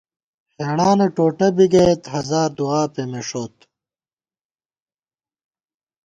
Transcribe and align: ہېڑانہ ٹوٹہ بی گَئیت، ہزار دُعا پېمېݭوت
ہېڑانہ 0.65 1.07
ٹوٹہ 1.15 1.47
بی 1.55 1.65
گَئیت، 1.73 2.01
ہزار 2.13 2.49
دُعا 2.57 2.81
پېمېݭوت 2.93 3.57